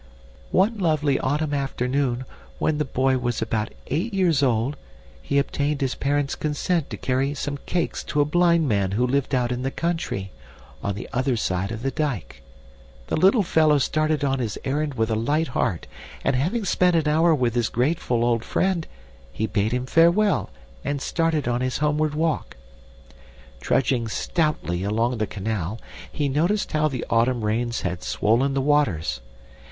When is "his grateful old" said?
17.53-18.43